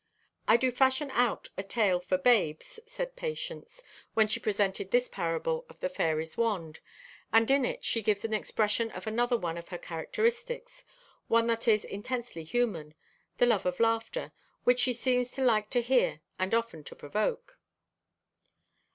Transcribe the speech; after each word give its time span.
"I 0.47 0.57
do 0.57 0.71
fashion 0.71 1.11
out 1.11 1.49
a 1.59 1.61
tale 1.61 1.99
for 1.99 2.17
babes," 2.17 2.79
said 2.87 3.15
Patience, 3.15 3.83
when 4.15 4.27
she 4.27 4.39
presented 4.39 4.89
this 4.89 5.07
parable 5.07 5.63
of 5.69 5.79
the 5.79 5.89
fairy's 5.89 6.35
wand, 6.35 6.79
and 7.31 7.51
in 7.51 7.63
it 7.65 7.83
she 7.83 8.01
gives 8.01 8.25
expression 8.25 8.89
to 8.89 9.07
another 9.07 9.37
one 9.37 9.59
of 9.59 9.67
her 9.67 9.77
characteristics, 9.77 10.85
one 11.27 11.45
that 11.45 11.67
is 11.67 11.85
intensely 11.85 12.41
human, 12.41 12.95
the 13.37 13.45
love 13.45 13.67
of 13.67 13.79
laughter, 13.79 14.31
which 14.63 14.79
she 14.79 14.91
seems 14.93 15.29
to 15.33 15.43
like 15.43 15.69
to 15.69 15.83
hear 15.83 16.21
and 16.39 16.55
often 16.55 16.83
to 16.85 16.95
provoke. 16.95 17.57